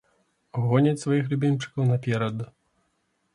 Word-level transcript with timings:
Гоняць 0.69 1.01
сваіх 1.03 1.29
любімчыкаў 1.33 1.83
наперад. 1.93 2.37